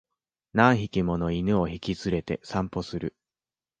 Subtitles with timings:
[0.53, 3.15] 何匹もの犬を引き連れて散歩する